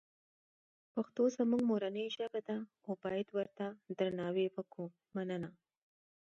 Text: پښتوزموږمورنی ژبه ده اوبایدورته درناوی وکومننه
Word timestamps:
پښتوزموږمورنی 0.93 2.05
ژبه 2.15 2.39
ده 2.47 2.57
اوبایدورته 2.89 3.65
درناوی 3.99 4.47
وکومننه 4.55 5.49